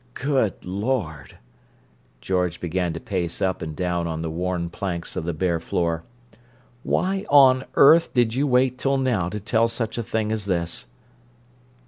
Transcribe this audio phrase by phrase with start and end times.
[0.15, 1.37] "Good Lord!"
[2.21, 6.03] George began to pace up and down on the worn planks of the bare floor.
[6.81, 10.87] "Why on earth did you wait till now to tell such a thing as this?"